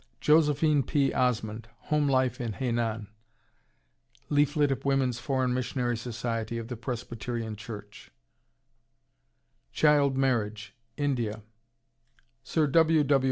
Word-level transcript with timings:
(Josephine 0.19 0.81
P. 0.81 1.13
Osmond, 1.13 1.67
"Home 1.89 2.07
Life 2.07 2.41
in 2.41 2.53
Hainan," 2.53 3.05
leaflet 4.29 4.71
of 4.71 4.83
Women's 4.83 5.19
Foreign 5.19 5.53
Missionary 5.53 5.95
Society 5.95 6.57
of 6.57 6.69
the 6.69 6.75
Presbyterian 6.75 7.55
Church) 7.55 8.09
CHILD 9.71 10.17
MARRIAGE, 10.17 10.73
INDIA 10.97 11.43
Sir 12.41 12.65
W. 12.65 13.03
W. 13.03 13.19